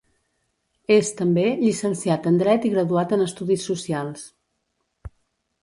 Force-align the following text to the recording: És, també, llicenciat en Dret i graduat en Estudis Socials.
És, 0.95 1.11
també, 1.19 1.43
llicenciat 1.59 2.25
en 2.31 2.41
Dret 2.43 2.65
i 2.69 2.73
graduat 2.77 3.15
en 3.19 3.27
Estudis 3.29 3.69
Socials. 3.73 4.27